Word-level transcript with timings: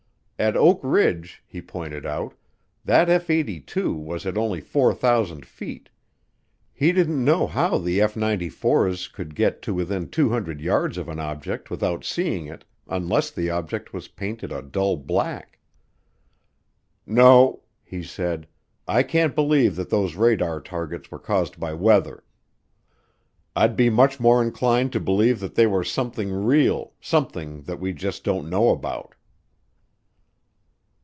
At 0.43 0.57
Oak 0.57 0.79
Ridge, 0.81 1.43
he 1.45 1.61
pointed 1.61 2.03
out, 2.03 2.33
that 2.83 3.09
F 3.09 3.29
82 3.29 3.93
was 3.93 4.25
at 4.25 4.39
only 4.39 4.59
4,000 4.59 5.45
feet. 5.45 5.89
He 6.73 6.91
didn't 6.91 7.23
know 7.23 7.45
how 7.45 7.77
the 7.77 8.01
F 8.01 8.15
94's 8.15 9.07
could 9.07 9.35
get 9.35 9.61
to 9.61 9.71
within 9.75 10.09
200 10.09 10.59
yards 10.59 10.97
of 10.97 11.09
an 11.09 11.19
object 11.19 11.69
without 11.69 12.03
seeing 12.03 12.47
it, 12.47 12.65
unless 12.87 13.29
the 13.29 13.51
object 13.51 13.93
was 13.93 14.07
painted 14.07 14.51
a 14.51 14.63
dull 14.63 14.97
black. 14.97 15.59
"No," 17.05 17.61
he 17.83 18.01
said, 18.01 18.47
"I 18.87 19.03
can't 19.03 19.35
believe 19.35 19.75
that 19.75 19.91
those 19.91 20.15
radar 20.15 20.59
targets 20.59 21.11
were 21.11 21.19
caused 21.19 21.59
by 21.59 21.75
weather. 21.75 22.23
I'd 23.55 23.75
be 23.75 23.91
much 23.91 24.19
more 24.19 24.41
inclined 24.41 24.91
to 24.93 24.99
believe 24.99 25.39
that 25.39 25.53
they 25.53 25.67
were 25.67 25.83
something 25.83 26.31
real, 26.33 26.93
something 26.99 27.61
that 27.65 27.79
we 27.79 27.93
just 27.93 28.23
don't 28.23 28.49
know 28.49 28.69
about." 28.69 29.13